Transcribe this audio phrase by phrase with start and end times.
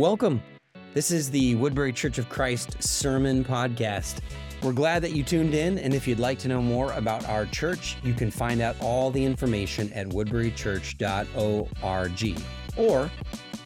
[0.00, 0.42] Welcome.
[0.94, 4.20] This is the Woodbury Church of Christ Sermon Podcast.
[4.62, 7.44] We're glad that you tuned in, and if you'd like to know more about our
[7.44, 12.42] church, you can find out all the information at woodburychurch.org.
[12.78, 13.10] Or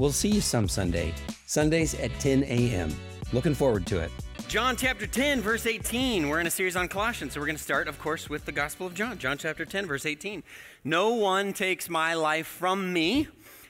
[0.01, 1.15] we'll see you some Sunday,
[1.47, 2.93] Sundays at 10 a.m.
[3.33, 4.11] Looking forward to it.
[4.49, 6.29] John chapter 10, verse 18.
[6.29, 8.51] We're in a series on Colossians, so we're going to start, of course, with the
[8.51, 9.19] Gospel of John.
[9.19, 10.43] John chapter 10, verse 18.
[10.83, 13.29] No one takes my life from me,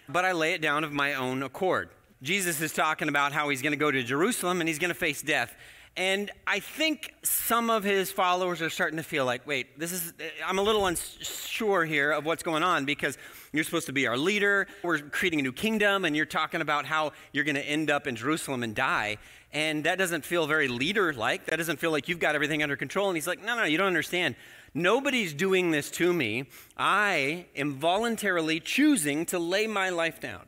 [0.08, 1.90] but I lay it down of my own accord.
[2.24, 4.94] Jesus is talking about how he's going to go to Jerusalem and he's going to
[4.94, 5.54] face death.
[5.94, 10.14] And I think some of his followers are starting to feel like, wait, this is,
[10.44, 13.18] I'm a little unsure here of what's going on because
[13.52, 14.66] you're supposed to be our leader.
[14.82, 18.08] We're creating a new kingdom, and you're talking about how you're going to end up
[18.08, 19.18] in Jerusalem and die.
[19.52, 21.44] And that doesn't feel very leader like.
[21.44, 23.08] That doesn't feel like you've got everything under control.
[23.08, 24.34] And he's like, no, no, you don't understand.
[24.72, 26.46] Nobody's doing this to me.
[26.76, 30.40] I am voluntarily choosing to lay my life down.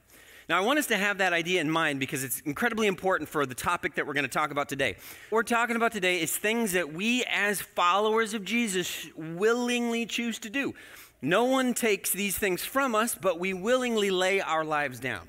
[0.48, 3.46] Now, I want us to have that idea in mind because it's incredibly important for
[3.46, 4.94] the topic that we're going to talk about today.
[5.28, 10.38] What we're talking about today is things that we, as followers of Jesus, willingly choose
[10.40, 10.72] to do.
[11.20, 15.26] No one takes these things from us, but we willingly lay our lives down.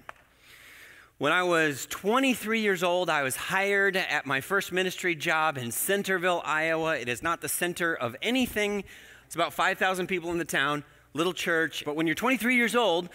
[1.18, 5.72] When I was 23 years old, I was hired at my first ministry job in
[5.72, 6.96] Centerville, Iowa.
[6.96, 8.84] It is not the center of anything.
[9.26, 10.84] It's about 5,000 people in the town,
[11.16, 11.86] little church.
[11.86, 13.10] But when you're 23 years old,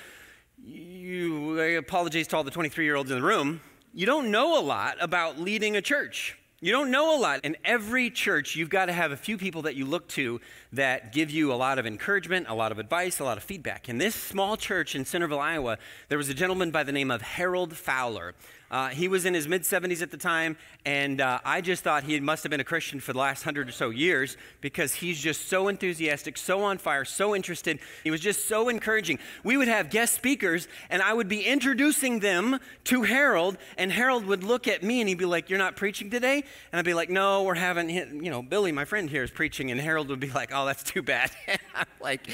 [0.64, 3.60] you, I apologize to all the 23 year olds in the room,
[3.92, 6.38] you don't know a lot about leading a church.
[6.60, 7.41] You don't know a lot.
[7.44, 10.40] In every church, you've got to have a few people that you look to
[10.72, 13.88] that give you a lot of encouragement, a lot of advice, a lot of feedback.
[13.88, 17.20] In this small church in Centerville, Iowa, there was a gentleman by the name of
[17.20, 18.34] Harold Fowler.
[18.73, 20.56] Uh, he was in his mid 70s at the time,
[20.87, 23.69] and uh, I just thought he must have been a Christian for the last hundred
[23.69, 27.81] or so years because he's just so enthusiastic, so on fire, so interested.
[28.03, 29.19] He was just so encouraging.
[29.45, 34.25] We would have guest speakers, and I would be introducing them to Harold, and Harold
[34.25, 36.42] would look at me and he'd be like, You're not preaching today?
[36.73, 39.70] And I'd be like, No, we're having, you know, Billy, my friend here, is preaching.
[39.70, 41.30] And Harold would be like, Oh, that's too bad.
[41.75, 42.27] I'm like,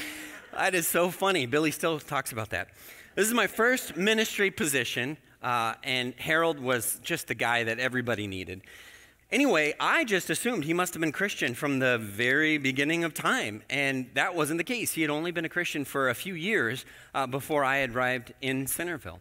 [0.53, 1.47] That is so funny.
[1.47, 2.69] Billy still talks about that.
[3.15, 5.17] This is my first ministry position.
[5.41, 8.61] Uh, and Harold was just the guy that everybody needed.
[9.31, 13.61] Anyway, I just assumed he must have been Christian from the very beginning of time,
[13.69, 14.93] and that wasn't the case.
[14.93, 16.83] He had only been a Christian for a few years
[17.13, 19.19] uh, before I arrived in Centerville.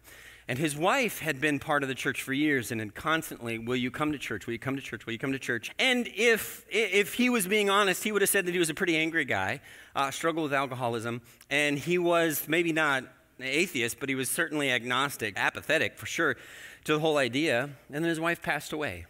[0.48, 3.76] And his wife had been part of the church for years and had constantly, Will
[3.76, 4.46] you come to church?
[4.46, 5.04] Will you come to church?
[5.04, 5.70] Will you come to church?
[5.78, 8.74] And if, if he was being honest, he would have said that he was a
[8.74, 9.60] pretty angry guy,
[9.94, 13.04] uh, struggled with alcoholism, and he was maybe not
[13.41, 16.37] atheist, but he was certainly agnostic, apathetic for sure
[16.84, 17.71] to the whole idea.
[17.91, 19.06] And then his wife passed away.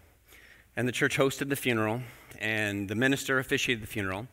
[0.77, 2.03] And the church hosted the funeral,
[2.39, 4.29] and the minister officiated the funeral.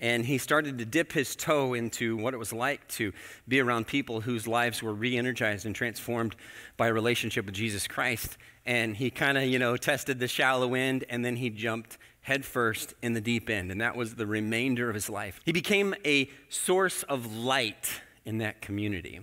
[0.00, 3.12] And he started to dip his toe into what it was like to
[3.46, 6.34] be around people whose lives were re energized and transformed
[6.76, 8.36] by a relationship with Jesus Christ.
[8.66, 12.94] And he kind of, you know, tested the shallow end, and then he jumped headfirst
[13.02, 13.70] in the deep end.
[13.70, 15.40] And that was the remainder of his life.
[15.44, 19.20] He became a source of light in that community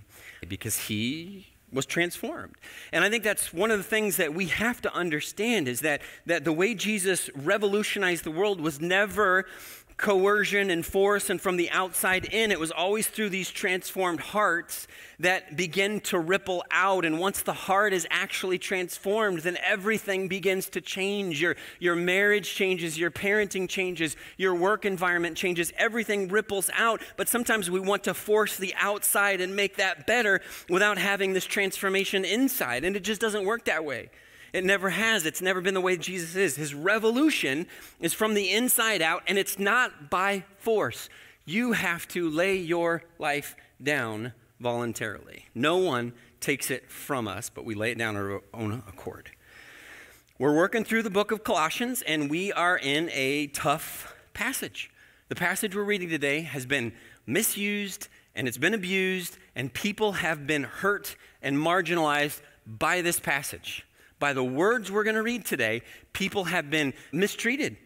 [0.48, 2.54] because he was transformed.
[2.92, 6.02] And I think that's one of the things that we have to understand is that,
[6.26, 9.46] that the way Jesus revolutionized the world was never
[9.96, 12.50] coercion and force and from the outside in.
[12.50, 14.86] It was always through these transformed hearts
[15.18, 17.04] that begin to ripple out.
[17.04, 21.40] And once the heart is actually transformed, then everything begins to change.
[21.40, 27.00] Your, your marriage changes, your parenting changes, your work environment changes, everything ripples out.
[27.16, 31.44] But sometimes we want to force the outside and make that better without having this
[31.44, 32.84] transformation inside.
[32.84, 34.10] And it just doesn't work that way.
[34.52, 35.24] It never has.
[35.24, 36.56] It's never been the way Jesus is.
[36.56, 37.66] His revolution
[38.00, 41.08] is from the inside out, and it's not by force.
[41.44, 45.46] You have to lay your life down voluntarily.
[45.54, 49.30] No one takes it from us, but we lay it down our own accord.
[50.38, 54.90] We're working through the book of Colossians, and we are in a tough passage.
[55.28, 56.92] The passage we're reading today has been
[57.26, 63.84] misused and it's been abused, and people have been hurt and marginalized by this passage
[64.22, 65.82] by the words we're going to read today,
[66.12, 67.76] people have been mistreated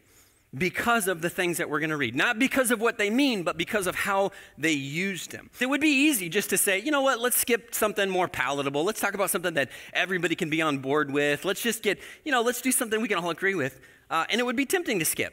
[0.55, 2.15] because of the things that we're going to read.
[2.15, 5.49] Not because of what they mean, but because of how they used them.
[5.59, 8.85] It would be easy just to say, you know what, let's skip something more palatable.
[8.85, 11.47] Let's talk about something that everybody can be on board with.
[11.47, 13.81] Let's just get, you know, let's do something we can all agree with.
[14.11, 15.33] Uh, and it would be tempting to skip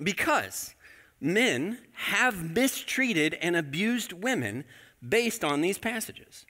[0.00, 0.76] because
[1.20, 4.62] men have mistreated and abused women
[5.06, 6.46] based on these passages.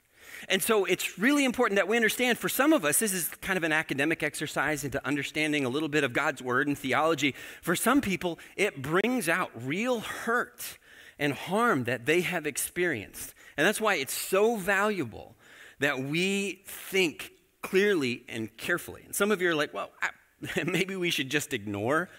[0.49, 3.57] And so it's really important that we understand for some of us, this is kind
[3.57, 7.35] of an academic exercise into understanding a little bit of God's word and theology.
[7.61, 10.77] For some people, it brings out real hurt
[11.17, 13.33] and harm that they have experienced.
[13.57, 15.35] And that's why it's so valuable
[15.79, 17.31] that we think
[17.61, 19.03] clearly and carefully.
[19.05, 19.91] And some of you are like, well,
[20.65, 22.09] maybe we should just ignore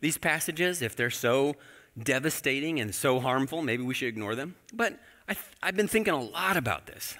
[0.00, 1.56] these passages if they're so
[1.98, 3.62] devastating and so harmful.
[3.62, 4.56] Maybe we should ignore them.
[4.72, 4.98] But
[5.28, 7.16] I have been thinking a lot about this.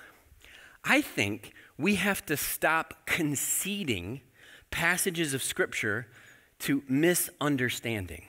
[0.89, 4.21] I think we have to stop conceding
[4.71, 6.07] passages of Scripture
[6.61, 8.27] to misunderstanding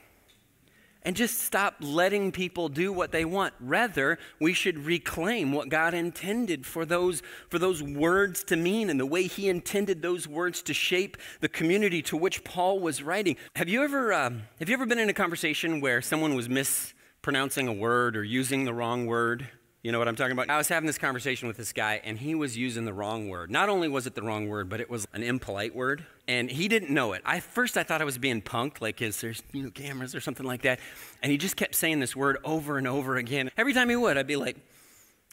[1.04, 3.54] and just stop letting people do what they want.
[3.62, 9.00] Rather, we should reclaim what God intended for those, for those words to mean and
[9.00, 13.38] the way He intended those words to shape the community to which Paul was writing.
[13.56, 17.70] Have you ever, um, have you ever been in a conversation where someone was mispronouncing
[17.70, 19.48] a word or using the wrong word?
[19.88, 20.50] You know what I'm talking about?
[20.50, 23.50] I was having this conversation with this guy, and he was using the wrong word.
[23.50, 26.68] Not only was it the wrong word, but it was an impolite word, and he
[26.68, 27.22] didn't know it.
[27.24, 30.20] I first I thought I was being punked, like is there's you know cameras or
[30.20, 30.82] something like that,
[31.24, 33.50] and he just kept saying this word over and over again.
[33.56, 34.58] Every time he would, I'd be like,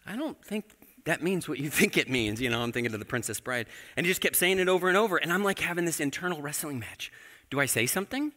[0.06, 0.66] I don't think
[1.04, 2.40] that means what you think it means.
[2.40, 3.66] You know, I'm thinking of the Princess Bride,
[3.96, 6.40] and he just kept saying it over and over, and I'm like having this internal
[6.40, 7.10] wrestling match.
[7.50, 8.30] Do I say something?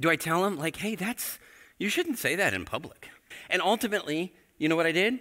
[0.00, 1.38] Do I tell him like, hey, that's
[1.76, 3.10] you shouldn't say that in public?
[3.50, 5.20] And ultimately, you know what I did?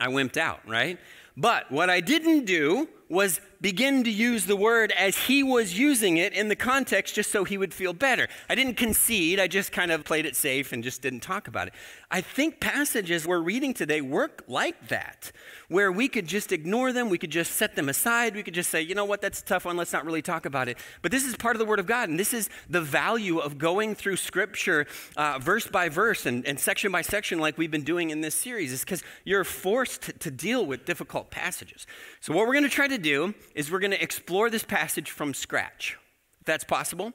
[0.00, 0.98] I wimped out, right?
[1.36, 6.16] But what I didn't do was begin to use the word as he was using
[6.16, 8.28] it in the context just so he would feel better.
[8.48, 11.68] I didn't concede, I just kind of played it safe and just didn't talk about
[11.68, 11.74] it.
[12.10, 15.32] I think passages we're reading today work like that,
[15.68, 18.70] where we could just ignore them, we could just set them aside, we could just
[18.70, 20.78] say, you know what, that's a tough one, let's not really talk about it.
[21.02, 23.58] But this is part of the Word of God, and this is the value of
[23.58, 27.82] going through Scripture uh, verse by verse and, and, section by section, like we've been
[27.82, 31.86] doing in this series, is because you're forced to, deal with difficult passages.
[32.20, 35.10] So, what we're going to try to do is we're going to explore this passage
[35.10, 35.96] from scratch,
[36.40, 37.12] if that's possible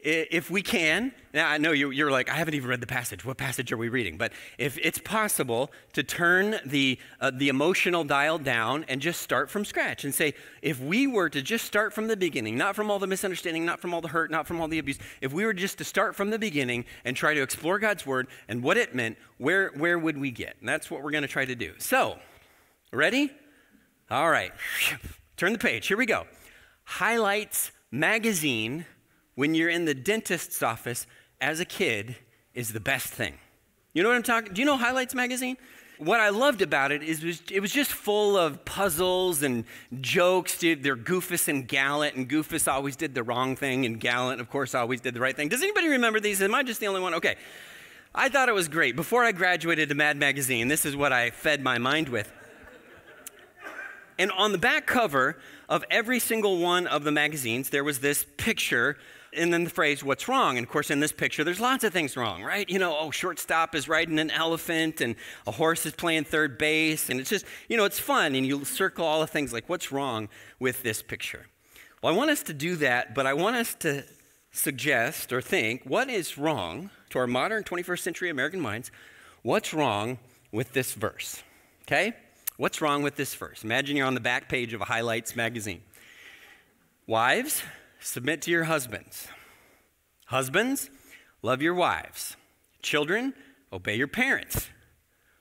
[0.00, 3.24] if we can, now I know you're like, I haven't even read the passage.
[3.24, 4.16] What passage are we reading?
[4.16, 9.50] But if it's possible to turn the, uh, the emotional dial down and just start
[9.50, 12.92] from scratch and say, if we were to just start from the beginning, not from
[12.92, 15.44] all the misunderstanding, not from all the hurt, not from all the abuse, if we
[15.44, 18.76] were just to start from the beginning and try to explore God's word and what
[18.76, 20.56] it meant, where, where would we get?
[20.60, 21.74] And that's what we're going to try to do.
[21.78, 22.18] So,
[22.92, 23.32] ready?
[24.10, 24.52] All right.
[25.38, 25.86] Turn the page.
[25.86, 26.26] Here we go.
[26.84, 28.84] Highlights Magazine
[29.36, 31.06] when you're in the dentist's office
[31.40, 32.16] as a kid
[32.54, 33.34] is the best thing.
[33.92, 34.52] You know what I'm talking?
[34.52, 35.56] Do you know Highlights magazine?
[35.98, 39.64] What I loved about it is it was, just full of puzzles and
[40.00, 40.58] jokes.
[40.58, 44.74] They're Goofus and Gallant, and Goofus always did the wrong thing, and Gallant, of course,
[44.74, 45.48] always did the right thing.
[45.48, 46.42] Does anybody remember these?
[46.42, 47.14] Am I just the only one?
[47.14, 47.36] Okay.
[48.12, 48.96] I thought it was great.
[48.96, 52.32] Before I graduated to Mad Magazine, this is what I fed my mind with.
[54.18, 55.38] And on the back cover
[55.68, 58.96] of every single one of the magazines, there was this picture
[59.34, 60.56] and then the phrase, what's wrong?
[60.56, 62.68] And of course, in this picture, there's lots of things wrong, right?
[62.68, 65.16] You know, oh, shortstop is riding an elephant, and
[65.46, 68.64] a horse is playing third base, and it's just, you know, it's fun, and you
[68.64, 70.28] circle all the things like, what's wrong
[70.58, 71.46] with this picture?
[72.02, 74.04] Well, I want us to do that, but I want us to
[74.50, 78.90] suggest or think what is wrong to our modern 21st century American minds?
[79.42, 80.18] What's wrong
[80.52, 81.42] with this verse?
[81.82, 82.14] Okay?
[82.58, 83.62] What's wrong with this verse?
[83.62, 85.80] Imagine you're on the back page of a highlights magazine.
[87.06, 87.62] Wives,
[88.00, 89.28] submit to your husbands.
[90.26, 90.90] Husbands,
[91.40, 92.36] love your wives.
[92.82, 93.32] Children,
[93.72, 94.70] obey your parents.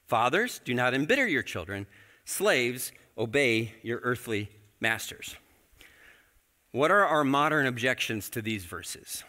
[0.06, 1.88] Fathers, do not embitter your children.
[2.24, 5.36] Slaves, obey your earthly masters.
[6.72, 9.24] What are our modern objections to these verses?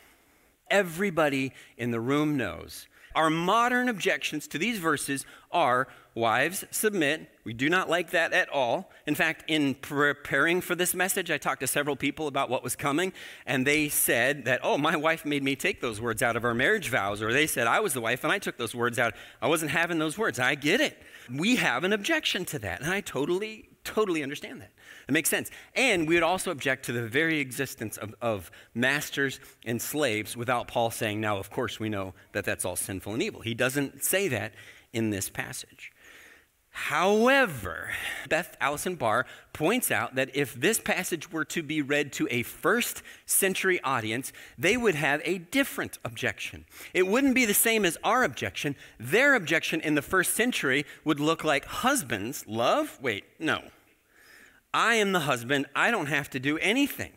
[0.71, 2.87] Everybody in the room knows
[3.18, 7.28] our modern objections to these verses are wives, submit.
[7.42, 8.92] We do not like that at all.
[9.08, 12.76] In fact, in preparing for this message, I talked to several people about what was
[12.76, 13.12] coming,
[13.44, 16.54] and they said that, oh, my wife made me take those words out of our
[16.54, 19.14] marriage vows, or they said I was the wife and I took those words out.
[19.42, 20.38] I wasn't having those words.
[20.38, 20.96] I get it.
[21.28, 24.71] We have an objection to that, and I totally, totally understand that.
[25.09, 25.50] It makes sense.
[25.75, 30.68] And we would also object to the very existence of, of masters and slaves without
[30.68, 33.40] Paul saying, now, of course, we know that that's all sinful and evil.
[33.40, 34.52] He doesn't say that
[34.92, 35.92] in this passage.
[36.71, 37.90] However,
[38.28, 42.45] Beth Allison Barr points out that if this passage were to be read to a
[42.45, 46.66] first century audience, they would have a different objection.
[46.95, 48.76] It wouldn't be the same as our objection.
[49.00, 52.99] Their objection in the first century would look like husbands love.
[53.02, 53.62] Wait, no.
[54.78, 55.66] I am the husband.
[55.75, 57.11] I don't have to do anything.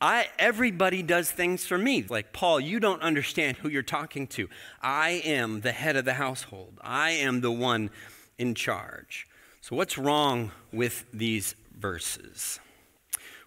[0.00, 2.04] I, everybody does things for me.
[2.08, 4.48] Like, Paul, you don't understand who you're talking to.
[4.82, 7.90] I am the head of the household, I am the one
[8.36, 9.28] in charge.
[9.60, 12.58] So, what's wrong with these verses?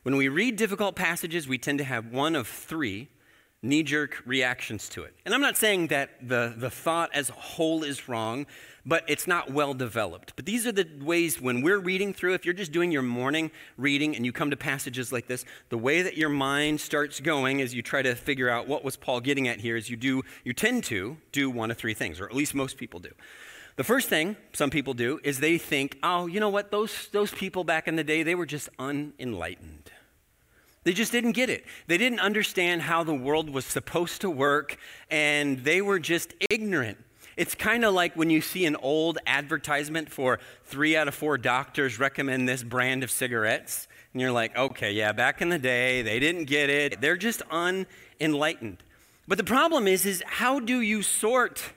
[0.03, 3.09] When we read difficult passages, we tend to have one of three
[3.67, 5.13] knee jerk reactions to it.
[5.25, 8.45] And I'm not saying that the, the thought as a whole is wrong,
[8.86, 10.33] but it's not well developed.
[10.38, 13.51] But these are the ways when we're reading through, if you're just doing your morning
[13.75, 17.62] reading and you come to passages like this, the way that your mind starts going
[17.62, 20.24] as you try to figure out what was Paul getting at here is you do,
[20.45, 23.12] you tend to do one of three things, or at least most people do.
[23.75, 27.31] The first thing some people do is they think, oh, you know what, those, those
[27.31, 29.87] people back in the day, they were just unenlightened.
[30.88, 31.65] They just didn't get it.
[31.88, 34.77] They didn't understand how the world was supposed to work,
[35.12, 36.98] and they were just ignorant.
[37.36, 41.38] It's kind of like when you see an old advertisement for three out of four
[41.38, 46.03] doctors recommend this brand of cigarettes, and you're like, okay, yeah, back in the day,
[46.03, 47.01] they didn't get it.
[47.01, 48.77] They're just unenlightened.
[49.27, 51.74] But the problem is, is how do you sort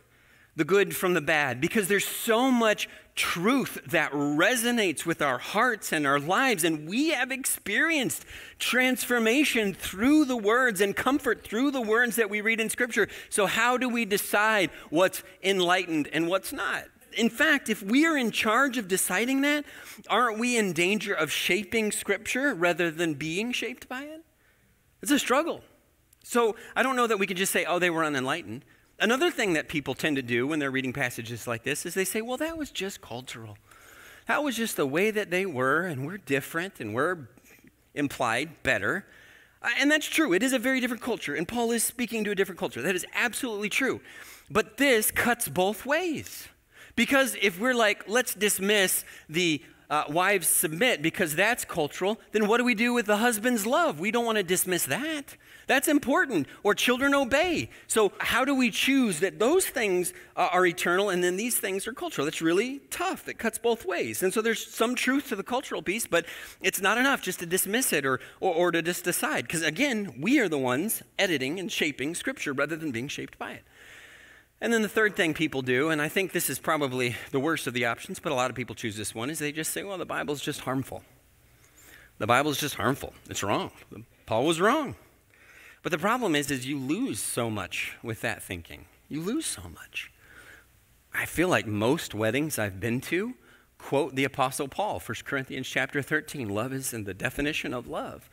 [0.61, 1.59] the good from the bad?
[1.59, 6.65] Because there's so much truth that resonates with our hearts and our lives.
[6.65, 8.27] And we have experienced
[8.59, 13.09] transformation through the words and comfort through the words that we read in Scripture.
[13.31, 16.85] So, how do we decide what's enlightened and what's not?
[17.17, 19.65] In fact, if we are in charge of deciding that,
[20.11, 24.23] aren't we in danger of shaping Scripture rather than being shaped by it?
[25.01, 25.63] It's a struggle.
[26.23, 28.63] So, I don't know that we can just say, oh, they were unenlightened.
[29.01, 32.05] Another thing that people tend to do when they're reading passages like this is they
[32.05, 33.57] say, well, that was just cultural.
[34.27, 37.29] That was just the way that they were, and we're different, and we're
[37.95, 39.07] implied better.
[39.63, 40.35] Uh, and that's true.
[40.35, 42.83] It is a very different culture, and Paul is speaking to a different culture.
[42.83, 44.01] That is absolutely true.
[44.51, 46.49] But this cuts both ways.
[46.95, 52.59] Because if we're like, let's dismiss the uh, wives submit because that's cultural, then what
[52.59, 53.99] do we do with the husband's love?
[53.99, 55.37] We don't want to dismiss that.
[55.71, 56.49] That's important.
[56.65, 57.71] Or children obey.
[57.87, 61.87] So, how do we choose that those things uh, are eternal and then these things
[61.87, 62.25] are cultural?
[62.25, 63.29] That's really tough.
[63.29, 64.21] It cuts both ways.
[64.21, 66.27] And so, there's some truth to the cultural piece, but
[66.61, 69.45] it's not enough just to dismiss it or, or, or to just decide.
[69.45, 73.53] Because again, we are the ones editing and shaping Scripture rather than being shaped by
[73.53, 73.63] it.
[74.61, 77.69] And then the third thing people do, and I think this is probably the worst
[77.69, 79.85] of the options, but a lot of people choose this one, is they just say,
[79.85, 81.05] well, the Bible's just harmful.
[82.19, 83.15] The Bible's just harmful.
[83.29, 83.71] It's wrong.
[84.27, 84.97] Paul was wrong.
[85.83, 88.87] But the problem is, is you lose so much with that thinking.
[89.09, 90.13] You lose so much.
[91.13, 93.35] I feel like most weddings I've been to
[93.81, 96.49] quote the apostle Paul, 1 Corinthians chapter 13.
[96.49, 98.29] Love is in the definition of love.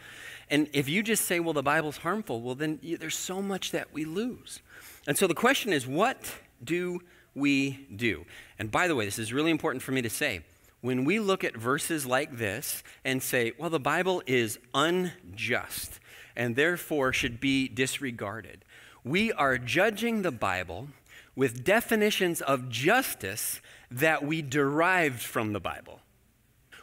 [0.49, 3.93] And if you just say, well, the Bible's harmful, well, then there's so much that
[3.93, 4.61] we lose.
[5.07, 7.01] And so the question is, what do
[7.33, 8.25] we do?
[8.59, 10.41] And by the way, this is really important for me to say.
[10.81, 15.99] When we look at verses like this and say, well, the Bible is unjust,
[16.37, 18.63] and therefore should be disregarded.
[19.03, 20.89] We are judging the Bible
[21.35, 25.99] with definitions of justice that we derived from the Bible.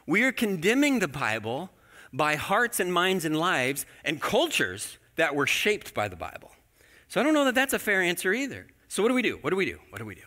[0.06, 1.70] We are condemning the Bible
[2.12, 6.50] by hearts and minds and lives and cultures that were shaped by the Bible.
[7.08, 8.66] So I don't know that that's a fair answer either.
[8.88, 9.38] So what do we do?
[9.40, 9.78] What do we do?
[9.90, 10.22] What do we do?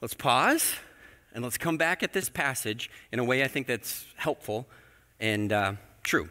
[0.00, 0.74] Let's pause
[1.32, 4.68] and let's come back at this passage in a way I think that's helpful
[5.20, 6.28] and uh, true.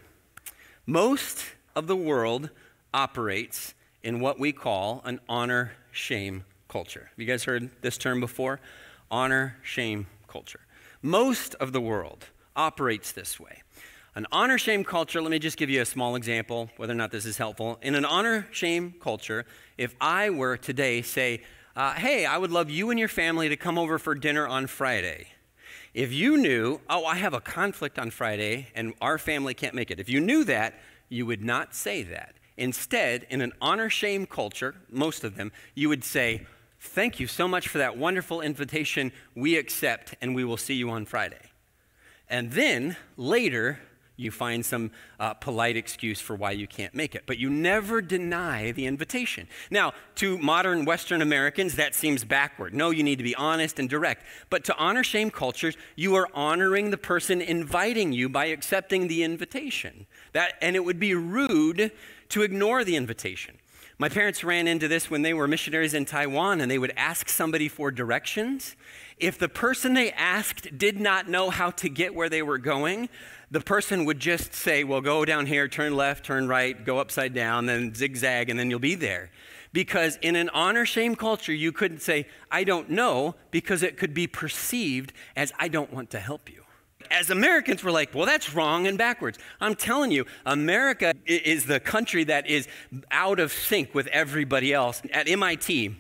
[0.86, 1.46] Most
[1.76, 2.50] of the world
[2.94, 3.74] operates
[4.04, 7.10] in what we call an honor shame culture.
[7.10, 8.60] Have you guys heard this term before?
[9.12, 10.62] Honor shame culture.
[11.02, 13.62] Most of the world operates this way.
[14.16, 17.12] An honor shame culture, let me just give you a small example, whether or not
[17.12, 17.80] this is helpful.
[17.82, 19.46] In an honor shame culture,
[19.78, 21.42] if I were today say,
[21.76, 24.68] uh, hey, I would love you and your family to come over for dinner on
[24.68, 25.28] Friday.
[25.94, 29.90] If you knew, oh, I have a conflict on Friday and our family can't make
[29.90, 30.74] it, if you knew that,
[31.10, 32.36] you would not say that.
[32.58, 36.46] Instead, in an honor shame culture, most of them, you would say,
[36.82, 39.12] Thank you so much for that wonderful invitation.
[39.36, 41.52] We accept, and we will see you on Friday.
[42.30, 43.80] And then later,
[44.20, 48.02] you find some uh, polite excuse for why you can't make it, but you never
[48.02, 49.48] deny the invitation.
[49.72, 52.74] Now, to modern Western Americans, that seems backward.
[52.74, 54.26] No, you need to be honest and direct.
[54.50, 59.24] But to honor shame cultures, you are honoring the person inviting you by accepting the
[59.24, 60.06] invitation.
[60.34, 61.92] That, and it would be rude
[62.30, 63.58] to ignore the invitation.
[64.02, 67.28] My parents ran into this when they were missionaries in Taiwan and they would ask
[67.28, 68.78] somebody for directions.
[69.20, 73.10] If the person they asked did not know how to get where they were going,
[73.52, 77.34] the person would just say, Well, go down here, turn left, turn right, go upside
[77.34, 79.32] down, then zigzag, and then you'll be there.
[79.72, 84.14] Because in an honor shame culture, you couldn't say, I don't know, because it could
[84.14, 86.64] be perceived as I don't want to help you
[87.12, 89.40] as Americans, we're like, well, that's wrong and backwards.
[89.60, 92.68] I'm telling you, America is the country that is
[93.12, 95.02] out of sync with everybody else.
[95.12, 95.96] At MIT,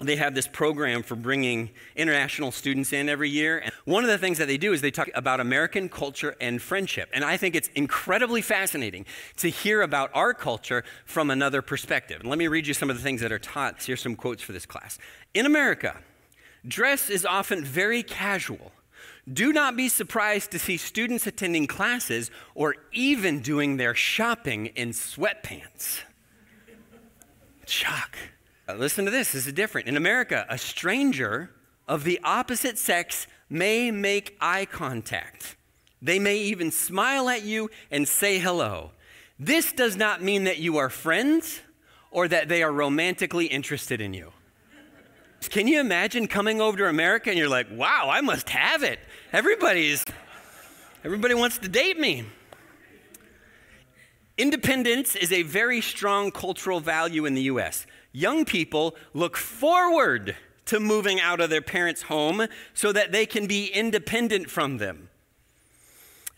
[0.00, 3.58] they have this program for bringing international students in every year.
[3.58, 6.60] And one of the things that they do is they talk about American culture and
[6.60, 7.10] friendship.
[7.12, 9.04] And I think it's incredibly fascinating
[9.36, 12.20] to hear about our culture from another perspective.
[12.20, 13.82] And let me read you some of the things that are taught.
[13.82, 14.98] Here's some quotes for this class.
[15.34, 15.98] In America,
[16.66, 18.72] dress is often very casual.
[19.30, 24.90] Do not be surprised to see students attending classes or even doing their shopping in
[24.90, 26.00] sweatpants.
[27.66, 28.16] Shock.
[28.78, 29.88] Listen to this, this is different.
[29.88, 31.50] In America, a stranger
[31.88, 35.56] of the opposite sex may make eye contact.
[36.02, 38.92] They may even smile at you and say hello.
[39.38, 41.60] This does not mean that you are friends
[42.10, 44.32] or that they are romantically interested in you.
[45.48, 48.98] Can you imagine coming over to America and you're like, wow, I must have it.
[49.32, 50.04] Everybody's,
[51.02, 52.24] everybody wants to date me.
[54.36, 60.36] Independence is a very strong cultural value in the US young people look forward
[60.66, 65.08] to moving out of their parents' home so that they can be independent from them.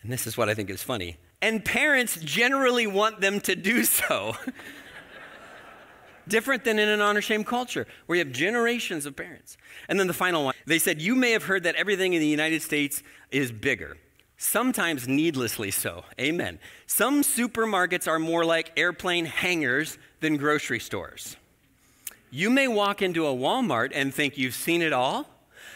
[0.01, 1.17] And this is what I think is funny.
[1.41, 4.35] And parents generally want them to do so.
[6.27, 9.57] Different than in an honor shame culture where you have generations of parents.
[9.89, 12.27] And then the final one they said, You may have heard that everything in the
[12.27, 13.97] United States is bigger
[14.43, 16.03] sometimes needlessly so.
[16.19, 16.59] Amen.
[16.85, 21.37] Some supermarkets are more like airplane hangars than grocery stores.
[22.35, 25.27] You may walk into a Walmart and think you've seen it all,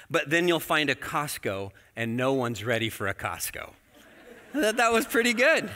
[0.09, 3.73] but then you'll find a Costco and no one's ready for a Costco.
[4.55, 5.69] that, that was pretty good.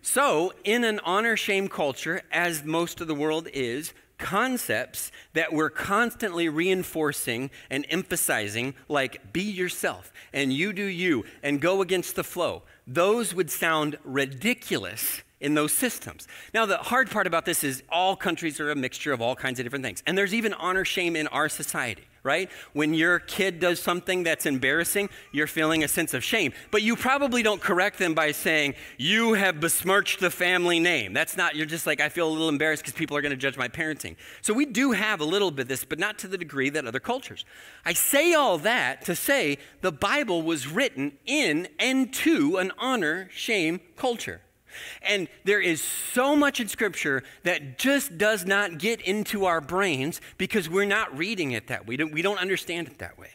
[0.00, 5.68] So, in an honor shame culture, as most of the world is, concepts that we're
[5.68, 12.24] constantly reinforcing and emphasizing, like be yourself and you do you and go against the
[12.24, 16.26] flow, those would sound ridiculous in those systems.
[16.54, 19.60] Now, the hard part about this is all countries are a mixture of all kinds
[19.60, 20.02] of different things.
[20.06, 22.50] And there's even honor shame in our society, right?
[22.72, 26.54] When your kid does something that's embarrassing, you're feeling a sense of shame.
[26.70, 31.12] But you probably don't correct them by saying, You have besmirched the family name.
[31.12, 33.36] That's not, you're just like, I feel a little embarrassed because people are going to
[33.36, 34.16] judge my parenting.
[34.40, 36.86] So we do have a little bit of this, but not to the degree that
[36.86, 37.44] other cultures.
[37.84, 43.28] I say all that to say the Bible was written in and to an honor
[43.30, 44.40] shame culture.
[45.02, 50.20] And there is so much in Scripture that just does not get into our brains
[50.38, 51.86] because we're not reading it that way.
[51.88, 53.30] We don't, we don't understand it that way.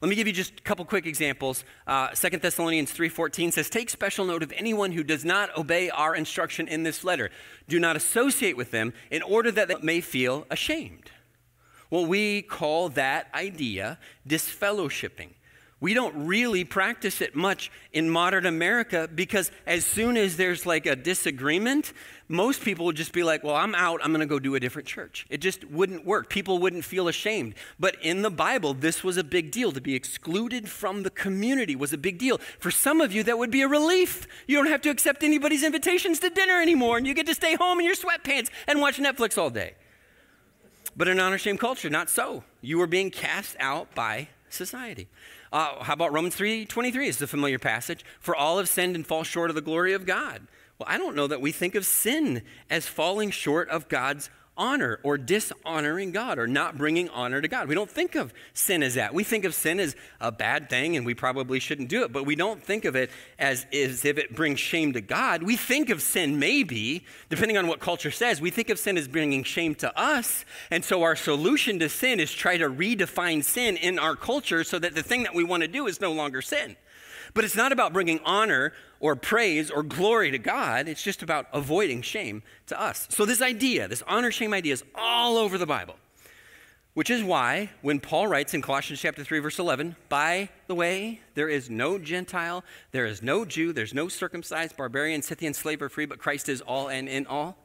[0.00, 1.64] Let me give you just a couple quick examples.
[1.86, 6.14] Uh, 2 Thessalonians 3.14 says, Take special note of anyone who does not obey our
[6.14, 7.30] instruction in this letter.
[7.68, 11.10] Do not associate with them in order that they may feel ashamed.
[11.88, 15.30] Well, we call that idea disfellowshipping
[15.80, 20.86] we don't really practice it much in modern America because as soon as there's like
[20.86, 21.92] a disagreement,
[22.28, 24.00] most people would just be like, well, I'm out.
[24.02, 25.26] I'm going to go do a different church.
[25.28, 26.30] It just wouldn't work.
[26.30, 27.54] People wouldn't feel ashamed.
[27.78, 29.72] But in the Bible, this was a big deal.
[29.72, 32.38] To be excluded from the community was a big deal.
[32.58, 34.26] For some of you, that would be a relief.
[34.46, 37.56] You don't have to accept anybody's invitations to dinner anymore, and you get to stay
[37.56, 39.74] home in your sweatpants and watch Netflix all day.
[40.96, 42.44] But in honor shame culture, not so.
[42.60, 45.08] You were being cast out by society.
[45.54, 48.04] Uh, how about Romans 3:23 is a familiar passage.
[48.18, 50.48] For all have sinned and fall short of the glory of God.
[50.78, 55.00] Well, I don't know that we think of sin as falling short of God's honor
[55.02, 57.68] or dishonoring God or not bringing honor to God.
[57.68, 59.12] We don't think of sin as that.
[59.12, 62.24] We think of sin as a bad thing and we probably shouldn't do it, but
[62.24, 65.42] we don't think of it as, as if it brings shame to God.
[65.42, 69.08] We think of sin maybe, depending on what culture says, we think of sin as
[69.08, 70.44] bringing shame to us.
[70.70, 74.78] And so our solution to sin is try to redefine sin in our culture so
[74.78, 76.76] that the thing that we want to do is no longer sin.
[77.34, 80.88] But it's not about bringing honor or praise or glory to God.
[80.88, 83.08] It's just about avoiding shame to us.
[83.10, 85.96] So, this idea, this honor shame idea, is all over the Bible,
[86.94, 91.20] which is why when Paul writes in Colossians chapter 3, verse 11, by the way,
[91.34, 95.88] there is no Gentile, there is no Jew, there's no circumcised, barbarian, Scythian, slave, or
[95.88, 97.58] free, but Christ is all and in all.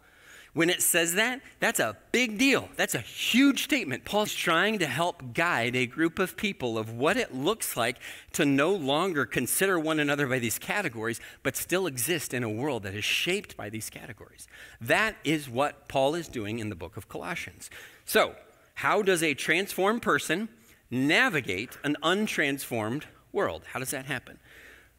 [0.60, 2.68] When it says that, that's a big deal.
[2.76, 4.04] That's a huge statement.
[4.04, 7.98] Paul's trying to help guide a group of people of what it looks like
[8.34, 12.84] to no longer consider one another by these categories, but still exist in a world
[12.84, 14.50] that is shaped by these categories.
[14.82, 17.70] That is what Paul is doing in the book of Colossians.
[18.04, 18.36] So,
[18.74, 20.50] how does a transformed person
[20.92, 23.64] navigate an untransformed world?
[23.72, 24.40] How does that happen?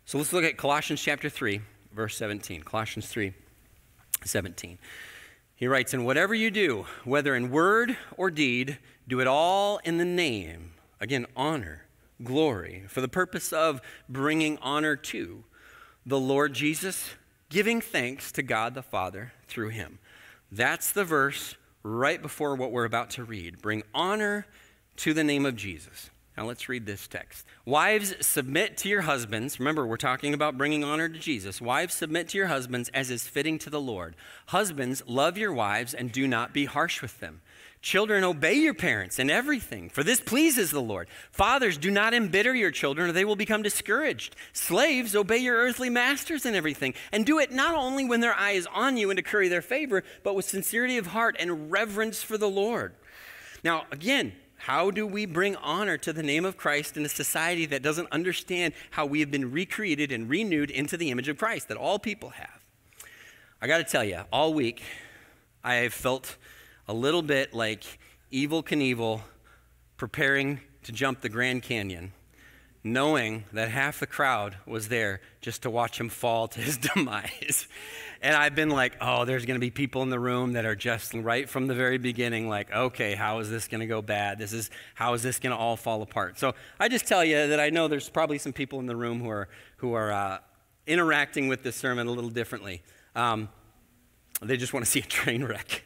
[0.06, 1.60] So let's look at Colossians chapter 3,
[1.92, 2.62] verse 17.
[2.62, 3.34] Colossians 3,
[4.24, 4.78] 17.
[5.60, 9.98] He writes, And whatever you do, whether in word or deed, do it all in
[9.98, 11.82] the name, again, honor,
[12.24, 15.44] glory, for the purpose of bringing honor to
[16.06, 17.10] the Lord Jesus,
[17.50, 19.98] giving thanks to God the Father through him.
[20.50, 23.60] That's the verse right before what we're about to read.
[23.60, 24.46] Bring honor
[24.96, 26.08] to the name of Jesus.
[26.40, 27.44] Now let's read this text.
[27.66, 29.60] Wives, submit to your husbands.
[29.60, 31.60] Remember, we're talking about bringing honor to Jesus.
[31.60, 34.16] Wives, submit to your husbands as is fitting to the Lord.
[34.46, 37.42] Husbands, love your wives and do not be harsh with them.
[37.82, 41.08] Children, obey your parents in everything, for this pleases the Lord.
[41.30, 44.34] Fathers, do not embitter your children, or they will become discouraged.
[44.54, 48.52] Slaves, obey your earthly masters in everything, and do it not only when their eye
[48.52, 52.22] is on you and to curry their favor, but with sincerity of heart and reverence
[52.22, 52.94] for the Lord.
[53.62, 54.32] Now, again,
[54.64, 58.12] how do we bring honor to the name of Christ in a society that doesn't
[58.12, 61.98] understand how we have been recreated and renewed into the image of Christ that all
[61.98, 62.60] people have?
[63.62, 64.82] I got to tell you, all week
[65.64, 66.36] I have felt
[66.86, 67.84] a little bit like
[68.30, 69.22] Evel Knievel
[69.96, 72.12] preparing to jump the Grand Canyon,
[72.84, 77.66] knowing that half the crowd was there just to watch him fall to his demise.
[78.22, 80.76] And I've been like, oh, there's going to be people in the room that are
[80.76, 84.38] just right from the very beginning, like, okay, how is this going to go bad?
[84.38, 86.38] This is how is this going to all fall apart?
[86.38, 89.20] So I just tell you that I know there's probably some people in the room
[89.20, 90.38] who are who are uh,
[90.86, 92.82] interacting with this sermon a little differently.
[93.14, 93.48] Um,
[94.42, 95.84] they just want to see a train wreck.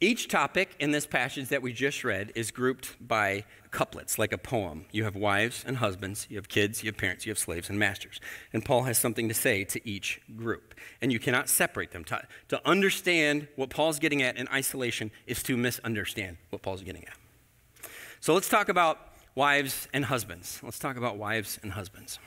[0.00, 4.38] Each topic in this passage that we just read is grouped by couplets, like a
[4.38, 4.84] poem.
[4.92, 7.80] You have wives and husbands, you have kids, you have parents, you have slaves and
[7.80, 8.20] masters.
[8.52, 10.74] And Paul has something to say to each group.
[11.02, 12.04] And you cannot separate them.
[12.04, 17.04] To, to understand what Paul's getting at in isolation is to misunderstand what Paul's getting
[17.04, 17.90] at.
[18.20, 19.00] So let's talk about
[19.34, 20.60] wives and husbands.
[20.62, 22.20] Let's talk about wives and husbands.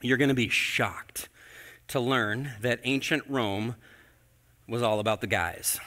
[0.00, 1.28] You're going to be shocked
[1.88, 3.76] to learn that ancient Rome
[4.66, 5.78] was all about the guys.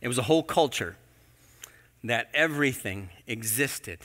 [0.00, 0.96] It was a whole culture
[2.04, 3.98] that everything existed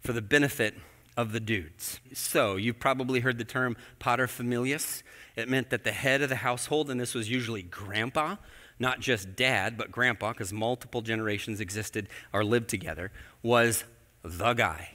[0.00, 0.74] for the benefit
[1.16, 2.00] of the dudes.
[2.14, 5.02] So, you've probably heard the term paterfamilias.
[5.36, 8.36] It meant that the head of the household, and this was usually grandpa,
[8.78, 13.12] not just dad, but grandpa, because multiple generations existed or lived together,
[13.42, 13.84] was
[14.22, 14.90] the guy.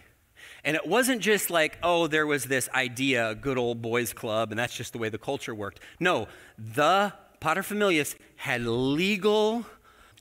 [0.64, 4.58] And it wasn't just like, oh, there was this idea, good old boys club, and
[4.58, 5.80] that's just the way the culture worked.
[6.00, 9.66] No, the paterfamilias had legal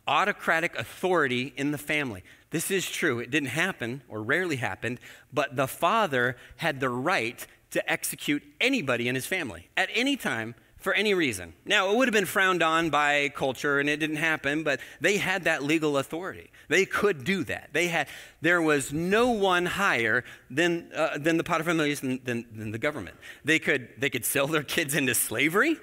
[0.06, 2.22] autocratic authority in the family.
[2.50, 3.18] This is true.
[3.18, 5.00] It didn't happen or rarely happened,
[5.32, 10.54] but the father had the right to execute anybody in his family at any time
[10.84, 11.54] for any reason.
[11.64, 15.16] Now, it would have been frowned on by culture and it didn't happen, but they
[15.16, 16.50] had that legal authority.
[16.68, 17.70] They could do that.
[17.72, 18.06] They had,
[18.42, 23.16] there was no one higher than, uh, than the paterfamilias than, than, than the government.
[23.44, 25.78] They could, they could sell their kids into slavery.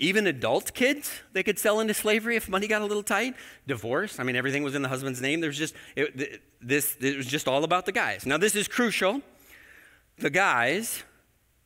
[0.00, 3.34] Even adult kids, they could sell into slavery if money got a little tight.
[3.66, 5.42] Divorce, I mean, everything was in the husband's name.
[5.42, 8.24] There's just, it, this, it was just all about the guys.
[8.24, 9.20] Now, this is crucial.
[10.18, 11.04] The guys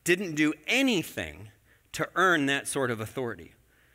[0.03, 1.47] didn't do anything
[1.93, 3.53] to earn that sort of authority.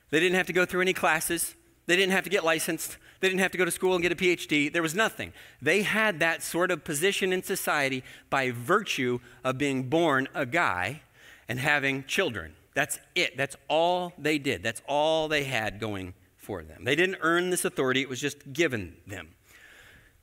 [0.08, 1.54] They didn't have to go through any classes.
[1.84, 2.96] They didn't have to get licensed.
[3.20, 4.72] They didn't have to go to school and get a PhD.
[4.72, 5.34] There was nothing.
[5.60, 11.02] They had that sort of position in society by virtue of being born a guy
[11.46, 12.54] and having children.
[12.74, 13.36] That's it.
[13.36, 14.62] That's all they did.
[14.62, 16.84] That's all they had going for them.
[16.84, 19.28] They didn't earn this authority, it was just given them.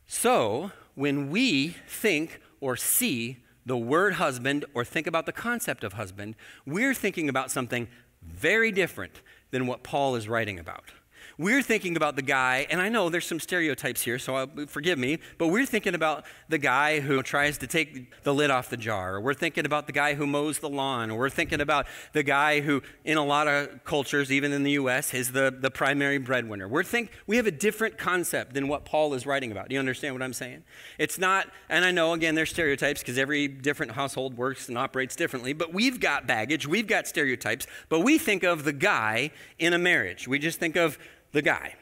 [0.08, 5.94] So, when we think or see the word husband or think about the concept of
[5.94, 7.88] husband, we're thinking about something
[8.22, 10.92] very different than what Paul is writing about.
[11.40, 14.98] We're thinking about the guy, and I know there's some stereotypes here, so I'll, forgive
[14.98, 18.78] me, but we're thinking about the guy who tries to take the lid off the
[18.78, 21.86] jar, or we're thinking about the guy who mows the lawn, or we're thinking about
[22.14, 25.70] the guy who, in a lot of cultures, even in the U.S., is the, the
[25.70, 26.68] primary breadwinner.
[26.68, 29.70] We're think, we have a different concept than what Paul is writing about.
[29.70, 30.64] Do you understand what I'm saying?
[30.98, 35.16] It's not, and I know, again, there's stereotypes because every different household works and operates
[35.16, 39.74] differently, but we've got baggage, we've got stereotypes, but we think of the guy in
[39.74, 40.28] a marriage.
[40.28, 40.98] We just think of
[41.32, 41.76] the guy.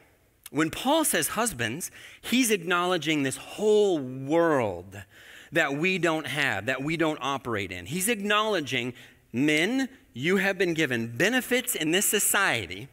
[0.52, 5.02] When Paul says husbands, he's acknowledging this whole world
[5.52, 7.86] that we don't have, that we don't operate in.
[7.86, 8.94] He's acknowledging
[9.34, 12.88] men, you have been given benefits in this society,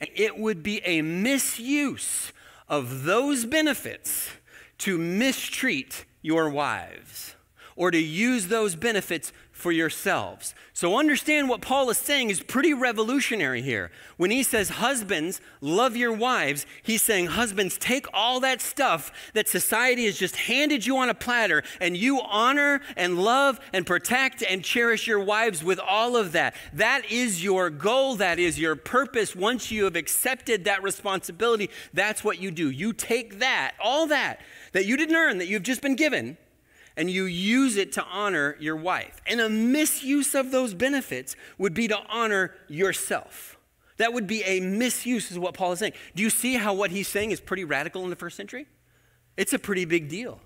[0.00, 2.32] and it would be a misuse
[2.68, 4.30] of those benefits
[4.78, 7.36] to mistreat your wives
[7.76, 9.32] or to use those benefits
[9.64, 10.54] for yourselves.
[10.74, 13.90] So understand what Paul is saying is pretty revolutionary here.
[14.18, 19.48] When he says, Husbands, love your wives, he's saying, Husbands, take all that stuff that
[19.48, 24.42] society has just handed you on a platter, and you honor and love and protect
[24.42, 26.54] and cherish your wives with all of that.
[26.74, 29.34] That is your goal, that is your purpose.
[29.34, 32.68] Once you have accepted that responsibility, that's what you do.
[32.68, 36.36] You take that, all that, that you didn't earn, that you've just been given
[36.96, 39.20] and you use it to honor your wife.
[39.26, 43.58] And a misuse of those benefits would be to honor yourself.
[43.96, 45.92] That would be a misuse, is what Paul is saying.
[46.14, 48.66] Do you see how what he's saying is pretty radical in the first century?
[49.36, 50.40] It's a pretty big deal.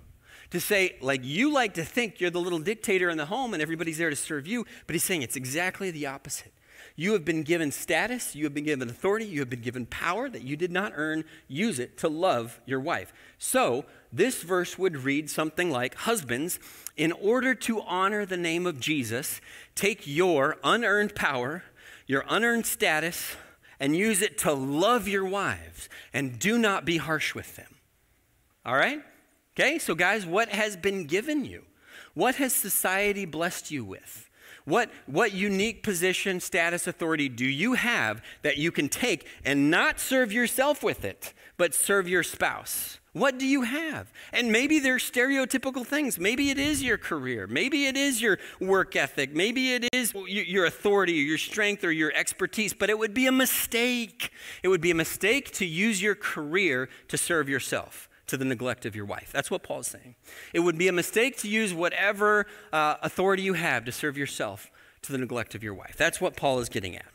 [0.51, 3.61] To say, like, you like to think you're the little dictator in the home and
[3.61, 6.53] everybody's there to serve you, but he's saying it's exactly the opposite.
[6.95, 10.27] You have been given status, you have been given authority, you have been given power
[10.29, 11.23] that you did not earn.
[11.47, 13.13] Use it to love your wife.
[13.37, 16.59] So, this verse would read something like Husbands,
[16.97, 19.39] in order to honor the name of Jesus,
[19.75, 21.63] take your unearned power,
[22.07, 23.35] your unearned status,
[23.79, 27.75] and use it to love your wives, and do not be harsh with them.
[28.65, 29.01] All right?
[29.53, 31.65] Okay, so guys, what has been given you?
[32.13, 34.29] What has society blessed you with?
[34.65, 39.99] What, what unique position, status, authority do you have that you can take and not
[39.99, 42.98] serve yourself with it, but serve your spouse?
[43.19, 44.11] What do you have?
[44.31, 46.17] And maybe they're stereotypical things.
[46.17, 47.47] Maybe it is your career.
[47.47, 49.35] Maybe it is your work ethic.
[49.35, 53.27] Maybe it is your authority or your strength or your expertise, but it would be
[53.27, 54.31] a mistake.
[54.63, 58.85] It would be a mistake to use your career to serve yourself to the neglect
[58.85, 59.31] of your wife.
[59.33, 60.15] That's what Paul's saying.
[60.53, 64.71] It would be a mistake to use whatever uh, authority you have to serve yourself
[65.01, 65.95] to the neglect of your wife.
[65.97, 67.07] That's what Paul is getting at.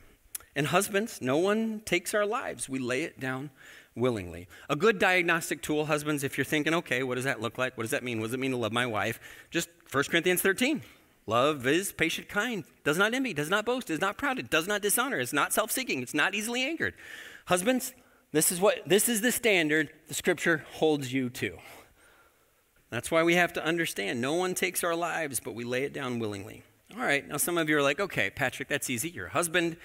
[0.55, 3.51] And husbands, no one takes our lives, we lay it down
[3.97, 4.49] willingly.
[4.69, 7.77] A good diagnostic tool, husbands, if you're thinking, okay, what does that look like?
[7.77, 8.21] What does that mean?
[8.21, 9.21] What does it mean to love my wife?
[9.51, 10.83] Just 1 Corinthians 13.
[11.27, 14.67] Love is patient, kind, does not envy, does not boast, is not proud, it does
[14.67, 16.93] not dishonor, it's not self seeking, it's not easily angered.
[17.47, 17.95] Husbands,
[18.33, 21.57] this is what this is the standard the scripture holds you to.
[22.91, 25.95] That's why we have to understand no one takes our lives, but we lay it
[25.95, 26.63] down willingly.
[26.95, 29.09] All right, now some of you are like, okay, Patrick, that's easy.
[29.09, 29.79] You're a husband.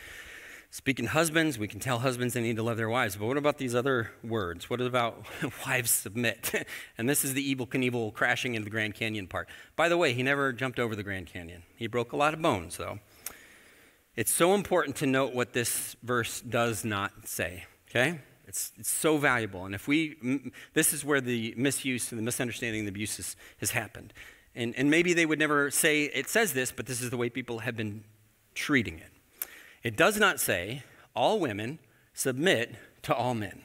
[0.72, 3.16] Speaking husbands, we can tell husbands they need to love their wives.
[3.16, 4.70] But what about these other words?
[4.70, 5.26] What about
[5.66, 6.54] wives submit?
[6.98, 9.50] and this is the Evel Knievel crashing into the Grand Canyon part.
[9.76, 11.64] By the way, he never jumped over the Grand Canyon.
[11.76, 13.00] He broke a lot of bones, though.
[14.16, 18.20] It's so important to note what this verse does not say, okay?
[18.48, 19.66] It's, it's so valuable.
[19.66, 23.36] And if we, this is where the misuse and the misunderstanding and the abuse has,
[23.60, 24.14] has happened.
[24.54, 27.30] And, and maybe they would never say it says this, but this is the way
[27.30, 28.04] people have been
[28.54, 29.12] treating it.
[29.84, 30.84] It does not say
[31.16, 31.80] all women
[32.14, 33.62] submit to all men.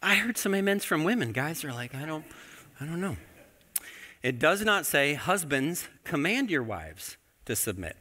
[0.00, 1.32] I heard some amens from women.
[1.32, 2.24] Guys are like, I don't,
[2.80, 3.16] I don't know.
[4.22, 7.96] It does not say husbands command your wives to submit.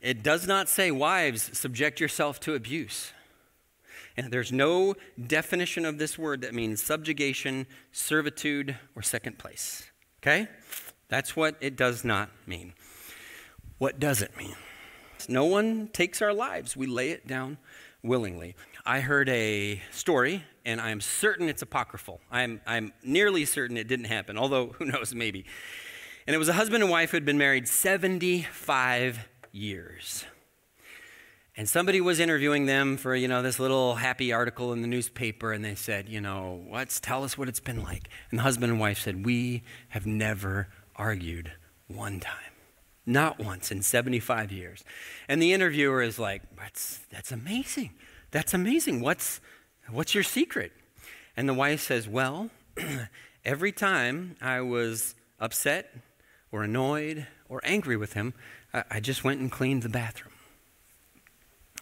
[0.00, 3.12] It does not say, wives, subject yourself to abuse.
[4.16, 9.90] And there's no definition of this word that means subjugation, servitude, or second place.
[10.22, 10.48] Okay?
[11.08, 12.74] That's what it does not mean.
[13.78, 14.54] What does it mean?
[15.28, 17.58] No one takes our lives, we lay it down
[18.02, 18.54] willingly.
[18.84, 22.20] I heard a story, and I'm certain it's apocryphal.
[22.30, 25.46] I'm, I'm nearly certain it didn't happen, although who knows, maybe.
[26.26, 30.24] And it was a husband and wife who had been married 75 years.
[31.56, 35.52] And somebody was interviewing them for, you know, this little happy article in the newspaper,
[35.52, 38.08] and they said, you know, what's, tell us what it's been like.
[38.30, 41.52] And the husband and wife said, we have never argued
[41.88, 42.52] one time.
[43.06, 44.82] Not once in 75 years.
[45.28, 47.90] And the interviewer is like, that's, that's amazing.
[48.30, 49.00] That's amazing.
[49.00, 49.40] What's,
[49.90, 50.72] what's your secret?
[51.36, 52.50] And the wife says, well,
[53.44, 55.94] every time I was upset
[56.50, 58.32] or annoyed or angry with him,
[58.90, 60.32] I just went and cleaned the bathroom.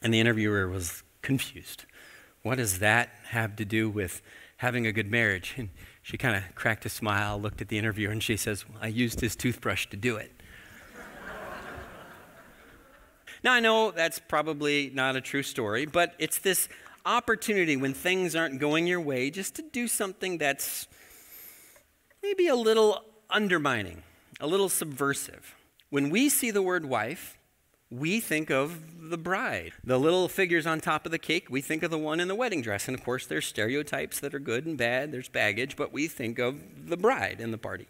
[0.03, 1.87] And the interviewer was confused.
[2.43, 4.21] What does that have to do with
[4.59, 5.55] having a good marriage?
[5.59, 5.71] And
[6.03, 9.21] she kind of cracked a smile, looked at the interviewer, and she says, I used
[9.21, 10.33] his toothbrush to do it.
[13.45, 16.69] now, I know that's probably not a true story, but it's this
[17.07, 20.89] opportunity when things aren't going your way just to do something that's
[22.23, 24.03] maybe a little undermining,
[24.41, 25.55] a little subversive.
[25.91, 27.39] When we see the word wife,
[27.93, 29.73] we think of the bride.
[29.85, 32.35] The little figures on top of the cake, we think of the one in the
[32.35, 32.89] wedding dress.
[32.89, 36.39] And of course, there's stereotypes that are good and bad, there's baggage, but we think
[36.39, 37.89] of the bride in the party.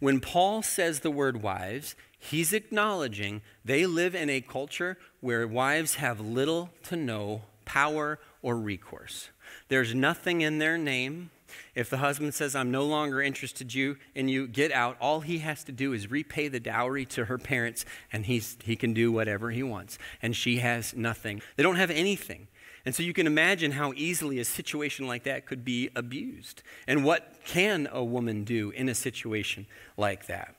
[0.00, 5.96] When Paul says the word wives, he's acknowledging they live in a culture where wives
[5.96, 9.28] have little to no power or recourse.
[9.68, 11.30] There's nothing in their name
[11.74, 15.38] if the husband says, I'm no longer interested you in you, get out, all he
[15.38, 19.12] has to do is repay the dowry to her parents and he's, he can do
[19.12, 19.98] whatever he wants.
[20.22, 21.42] And she has nothing.
[21.56, 22.48] They don't have anything.
[22.84, 26.62] And so you can imagine how easily a situation like that could be abused.
[26.86, 30.54] And what can a woman do in a situation like that?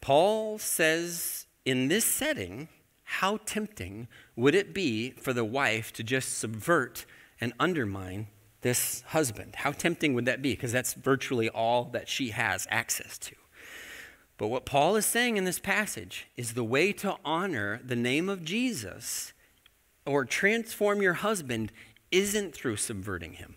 [0.00, 2.68] Paul says in this setting,
[3.04, 7.06] how tempting would it be for the wife to just subvert
[7.40, 8.26] and undermine
[8.62, 9.56] this husband.
[9.56, 10.52] How tempting would that be?
[10.52, 13.34] Because that's virtually all that she has access to.
[14.38, 18.28] But what Paul is saying in this passage is the way to honor the name
[18.28, 19.32] of Jesus
[20.06, 21.70] or transform your husband
[22.10, 23.56] isn't through subverting him.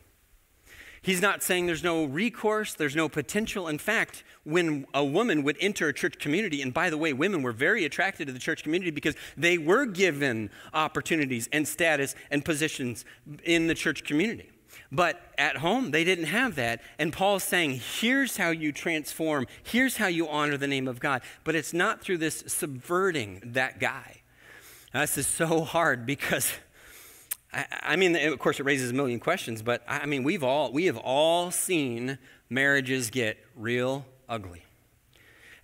[1.01, 3.67] He's not saying there's no recourse, there's no potential.
[3.67, 7.43] In fact, when a woman would enter a church community, and by the way, women
[7.43, 12.43] were very attracted to the church community because they were given opportunities and status and
[12.43, 13.05] positions
[13.43, 14.49] in the church community.
[14.95, 16.81] But at home, they didn't have that.
[16.97, 21.21] And Paul's saying, here's how you transform, here's how you honor the name of God.
[21.43, 24.21] But it's not through this subverting that guy.
[24.93, 26.53] Now, this is so hard because
[27.51, 30.71] I, I mean, of course, it raises a million questions, but I mean, we've all,
[30.71, 32.17] we have all seen
[32.49, 34.64] marriages get real ugly.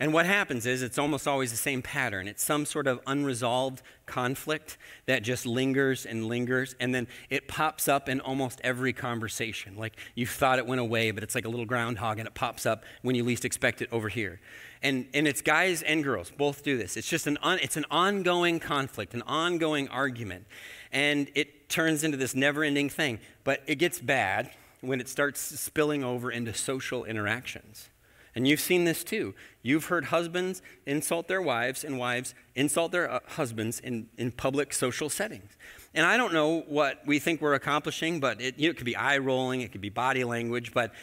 [0.01, 2.27] And what happens is it's almost always the same pattern.
[2.27, 7.87] It's some sort of unresolved conflict that just lingers and lingers, and then it pops
[7.87, 9.77] up in almost every conversation.
[9.77, 12.65] Like you thought it went away, but it's like a little groundhog, and it pops
[12.65, 14.41] up when you least expect it over here.
[14.83, 16.97] And, and it's guys and girls both do this.
[16.97, 20.47] It's just an, un, it's an ongoing conflict, an ongoing argument
[20.91, 23.19] and it turns into this never ending thing.
[23.43, 27.89] But it gets bad when it starts spilling over into social interactions.
[28.35, 29.33] And you've seen this too.
[29.61, 34.73] You've heard husbands insult their wives and wives insult their uh, husbands in, in public
[34.73, 35.57] social settings.
[35.93, 38.85] And I don't know what we think we're accomplishing, but it, you know, it could
[38.85, 40.93] be eye rolling, it could be body language, but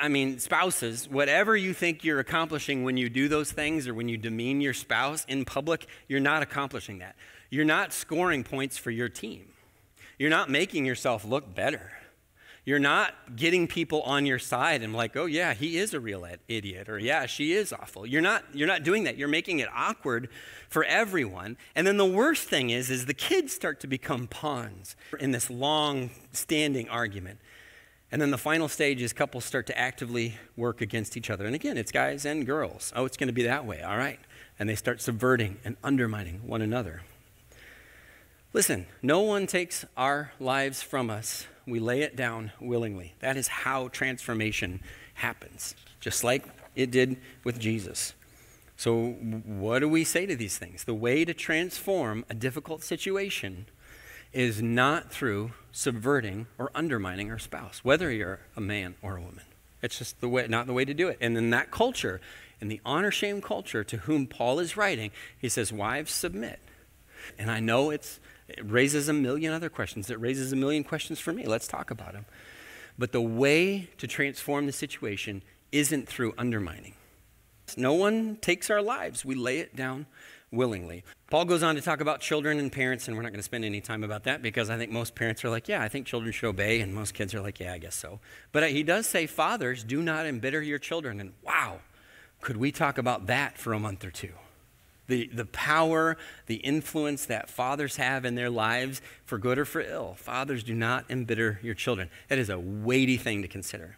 [0.00, 4.08] I mean, spouses, whatever you think you're accomplishing when you do those things or when
[4.08, 7.16] you demean your spouse in public, you're not accomplishing that.
[7.50, 9.48] You're not scoring points for your team.
[10.18, 11.92] You're not making yourself look better.
[12.68, 16.26] You're not getting people on your side and like, oh yeah, he is a real
[16.48, 18.04] idiot, or yeah, she is awful.
[18.04, 19.16] You're not, you're not doing that.
[19.16, 20.28] You're making it awkward
[20.68, 21.56] for everyone.
[21.74, 25.48] And then the worst thing is, is the kids start to become pawns in this
[25.48, 27.38] long standing argument.
[28.12, 31.46] And then the final stage is couples start to actively work against each other.
[31.46, 32.92] And again, it's guys and girls.
[32.94, 33.80] Oh, it's going to be that way.
[33.80, 34.20] All right.
[34.58, 37.00] And they start subverting and undermining one another.
[38.52, 41.46] Listen, no one takes our lives from us.
[41.68, 43.14] We lay it down willingly.
[43.20, 44.80] That is how transformation
[45.14, 48.14] happens, just like it did with Jesus.
[48.76, 50.84] So, what do we say to these things?
[50.84, 53.66] The way to transform a difficult situation
[54.32, 59.44] is not through subverting or undermining our spouse, whether you're a man or a woman.
[59.82, 61.18] It's just the way, not the way to do it.
[61.20, 62.20] And in that culture,
[62.60, 66.58] in the honor shame culture to whom Paul is writing, he says, Wives, submit.
[67.38, 70.10] And I know it's it raises a million other questions.
[70.10, 71.44] It raises a million questions for me.
[71.44, 72.24] Let's talk about them.
[72.98, 76.94] But the way to transform the situation isn't through undermining.
[77.76, 80.06] No one takes our lives, we lay it down
[80.50, 81.04] willingly.
[81.30, 83.66] Paul goes on to talk about children and parents, and we're not going to spend
[83.66, 86.32] any time about that because I think most parents are like, yeah, I think children
[86.32, 88.20] should obey, and most kids are like, yeah, I guess so.
[88.52, 91.20] But uh, he does say, fathers, do not embitter your children.
[91.20, 91.80] And wow,
[92.40, 94.32] could we talk about that for a month or two?
[95.08, 96.16] The, the power,
[96.46, 100.14] the influence that fathers have in their lives for good or for ill.
[100.14, 102.08] Fathers, do not embitter your children.
[102.28, 103.96] That is a weighty thing to consider.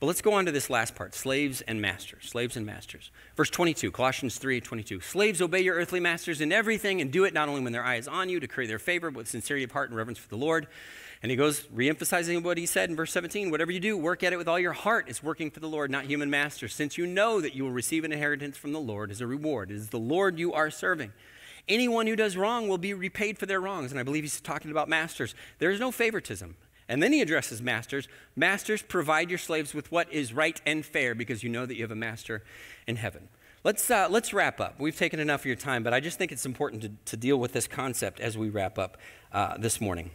[0.00, 2.28] But let's go on to this last part slaves and masters.
[2.28, 3.10] Slaves and masters.
[3.36, 5.00] Verse 22, Colossians 3 22.
[5.00, 7.96] Slaves, obey your earthly masters in everything and do it not only when their eye
[7.96, 10.28] is on you to curry their favor, but with sincerity of heart and reverence for
[10.28, 10.68] the Lord
[11.22, 14.32] and he goes, reemphasizing what he said in verse 17 whatever you do, work at
[14.32, 15.06] it with all your heart.
[15.08, 18.04] It's working for the Lord, not human masters, since you know that you will receive
[18.04, 19.70] an inheritance from the Lord as a reward.
[19.70, 21.12] It is the Lord you are serving.
[21.68, 23.90] Anyone who does wrong will be repaid for their wrongs.
[23.90, 25.34] And I believe he's talking about masters.
[25.58, 26.56] There is no favoritism.
[26.88, 28.08] And then he addresses masters.
[28.34, 31.82] Masters, provide your slaves with what is right and fair because you know that you
[31.82, 32.42] have a master
[32.86, 33.28] in heaven.
[33.64, 34.78] Let's, uh, let's wrap up.
[34.78, 37.36] We've taken enough of your time, but I just think it's important to, to deal
[37.38, 38.96] with this concept as we wrap up
[39.32, 40.10] uh, this morning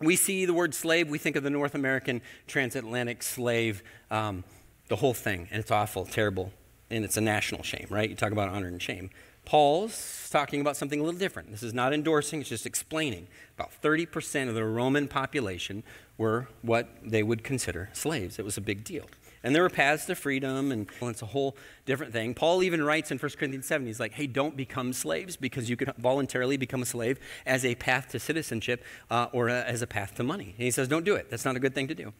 [0.00, 4.44] we see the word slave, we think of the North American transatlantic slave, um,
[4.88, 6.52] the whole thing, and it's awful, terrible,
[6.90, 8.10] and it's a national shame, right?
[8.10, 9.10] You talk about honor and shame.
[9.44, 11.50] Paul's talking about something a little different.
[11.50, 13.28] This is not endorsing, it's just explaining.
[13.58, 15.82] About 30% of the Roman population
[16.16, 18.38] were what they would consider slaves.
[18.38, 19.06] It was a big deal.
[19.44, 21.54] And there were paths to freedom, and well, it's a whole
[21.84, 22.32] different thing.
[22.32, 25.76] Paul even writes in 1 Corinthians 7, he's like, hey, don't become slaves because you
[25.76, 29.86] can voluntarily become a slave as a path to citizenship uh, or a, as a
[29.86, 30.54] path to money.
[30.56, 31.28] And he says, don't do it.
[31.28, 32.14] That's not a good thing to do.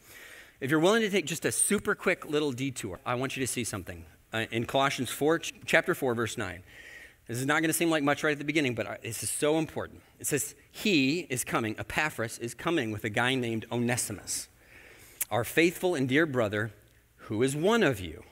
[0.61, 3.51] If you're willing to take just a super quick little detour, I want you to
[3.51, 4.05] see something.
[4.31, 6.61] Uh, in Colossians 4, ch- chapter 4, verse 9.
[7.27, 9.23] This is not going to seem like much right at the beginning, but uh, this
[9.23, 10.01] is so important.
[10.19, 14.47] It says, He is coming, Epaphras is coming with a guy named Onesimus,
[15.31, 16.71] our faithful and dear brother
[17.25, 18.23] who is one of you.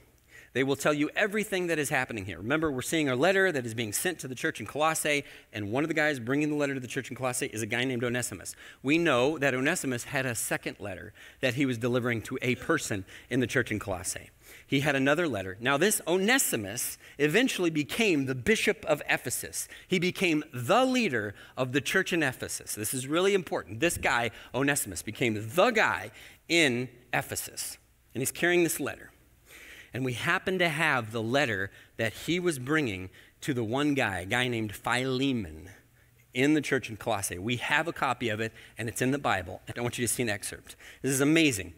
[0.54, 2.38] They will tell you everything that is happening here.
[2.38, 5.72] Remember, we're seeing a letter that is being sent to the church in Colossae, and
[5.72, 7.84] one of the guys bringing the letter to the church in Colossae is a guy
[7.86, 8.56] named Onesimus.
[8.84, 13.04] We know that Onesimus had a second letter that he was delivering to a person
[13.32, 14.30] in the church in Colossae.
[14.68, 15.58] he had another letter.
[15.60, 19.68] Now, this Onesimus eventually became the bishop of Ephesus.
[19.88, 22.76] He became the leader of the church in Ephesus.
[22.76, 23.80] This is really important.
[23.80, 26.12] This guy, Onesimus, became the guy
[26.48, 27.80] in Ephesus.
[28.14, 29.12] And he's carrying this letter.
[29.94, 33.10] And we happen to have the letter that he was bringing
[33.42, 35.70] to the one guy, a guy named Philemon,
[36.34, 37.38] in the church in Colossae.
[37.38, 39.62] We have a copy of it, and it's in the Bible.
[39.76, 40.76] I want you to see an excerpt.
[41.02, 41.74] This is amazing.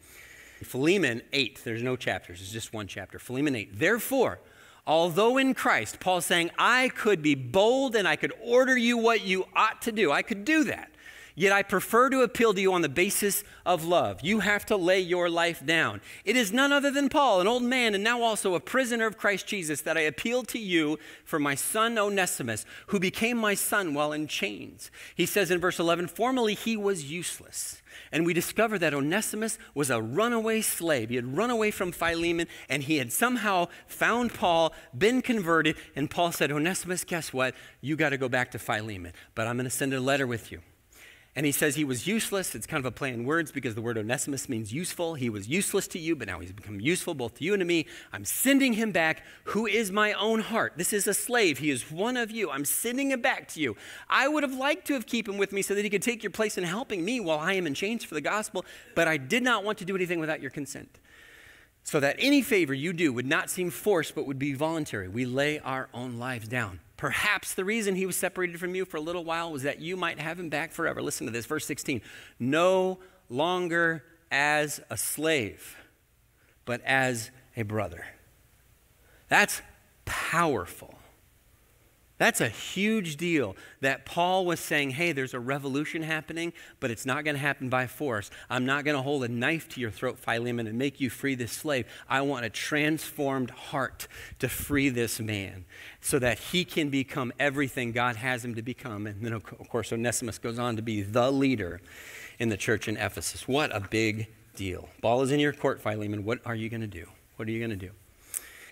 [0.64, 3.20] Philemon 8, there's no chapters, it's just one chapter.
[3.20, 3.78] Philemon 8.
[3.78, 4.40] Therefore,
[4.88, 9.22] although in Christ, Paul's saying, I could be bold and I could order you what
[9.26, 10.12] you ought to do.
[10.12, 10.92] I could do that.
[11.38, 14.22] Yet I prefer to appeal to you on the basis of love.
[14.24, 16.00] You have to lay your life down.
[16.24, 19.18] It is none other than Paul, an old man and now also a prisoner of
[19.18, 23.94] Christ Jesus, that I appeal to you for my son Onesimus, who became my son
[23.94, 24.90] while in chains.
[25.14, 27.82] He says in verse 11, formerly he was useless.
[28.14, 31.10] And we discover that Onesimus was a runaway slave.
[31.10, 35.76] He had run away from Philemon and he had somehow found Paul, been converted.
[35.98, 37.56] And Paul said, Onesimus, guess what?
[37.82, 40.50] You got to go back to Philemon, but I'm going to send a letter with
[40.50, 40.62] you.
[41.38, 42.56] And he says he was useless.
[42.56, 45.16] It's kind of a play in words because the word Onesimus means useful.
[45.16, 47.66] He was useless to you, but now he's become useful both to you and to
[47.66, 47.88] me.
[48.14, 50.74] I'm sending him back, who is my own heart.
[50.78, 51.58] This is a slave.
[51.58, 52.50] He is one of you.
[52.50, 53.76] I'm sending him back to you.
[54.10, 56.24] I would have liked to have kept him with me so that he could take
[56.24, 58.64] your place in helping me while I am in chains for the gospel,
[58.96, 61.00] but I did not want to do anything without your consent.
[61.84, 65.10] So that any favor you do would not seem forced, but would be voluntary.
[65.10, 66.80] We lay our own lives down.
[66.98, 69.98] Perhaps the reason he was separated from you for a little while was that you
[69.98, 71.02] might have him back forever.
[71.02, 72.02] Listen to this, verse 16.
[72.39, 75.76] No longer as a slave,
[76.64, 78.06] but as a brother.
[79.28, 79.62] That's
[80.06, 80.95] powerful.
[82.18, 87.05] That's a huge deal that Paul was saying, hey, there's a revolution happening, but it's
[87.05, 88.32] not going to happen by force.
[88.49, 91.36] I'm not going to hold a knife to your throat, Philemon, and make you free
[91.36, 91.86] this slave.
[92.07, 94.07] I want a transformed heart
[94.39, 95.66] to free this man
[95.99, 99.07] so that he can become everything God has him to become.
[99.07, 101.82] And then, of course, Onesimus goes on to be the leader
[102.39, 103.45] in the church in Ephesus.
[103.45, 104.88] What a big deal.
[105.01, 106.24] Ball is in your court, Philemon.
[106.24, 107.07] What are you going to do?
[107.36, 107.91] What are you going to do?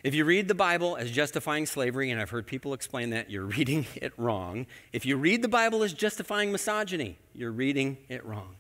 [0.03, 3.45] If you read the Bible as justifying slavery, and I've heard people explain that, you're
[3.57, 4.67] reading it wrong.
[4.91, 8.57] If you read the Bible as justifying misogyny, you're reading it wrong.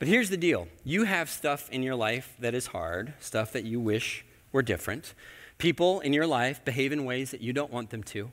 [0.00, 3.64] But here's the deal you have stuff in your life that is hard, stuff that
[3.64, 5.14] you wish were different.
[5.58, 8.32] People in your life behave in ways that you don't want them to,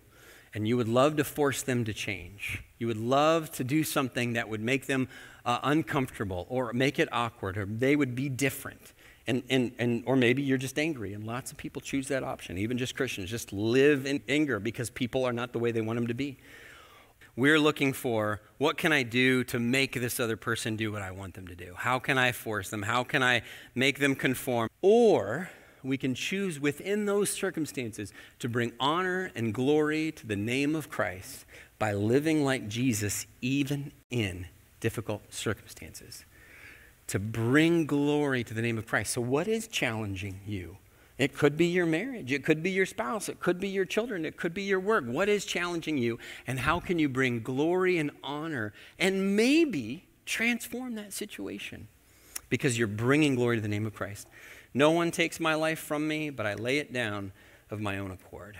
[0.51, 2.63] and you would love to force them to change.
[2.79, 5.09] You would love to do something that would make them
[5.45, 8.93] uh, uncomfortable or make it awkward, or they would be different.
[9.27, 12.59] And, and, and, or maybe you're just angry, and lots of people choose that option,
[12.59, 15.97] even just Christians, just live in anger because people are not the way they want
[15.97, 16.37] them to be.
[17.35, 21.11] We're looking for what can I do to make this other person do what I
[21.11, 21.73] want them to do?
[21.75, 22.83] How can I force them?
[22.83, 23.41] How can I
[23.73, 24.69] make them conform?
[24.81, 25.49] Or
[25.83, 30.89] we can choose within those circumstances to bring honor and glory to the name of
[30.89, 31.45] Christ
[31.77, 34.47] by living like Jesus, even in
[34.79, 36.25] difficult circumstances
[37.07, 39.13] to bring glory to the name of Christ.
[39.13, 40.77] So, what is challenging you?
[41.17, 44.25] It could be your marriage, it could be your spouse, it could be your children,
[44.25, 45.05] it could be your work.
[45.05, 50.95] What is challenging you, and how can you bring glory and honor and maybe transform
[50.95, 51.87] that situation?
[52.49, 54.27] Because you're bringing glory to the name of Christ.
[54.73, 57.31] No one takes my life from me, but I lay it down
[57.69, 58.57] of my own accord.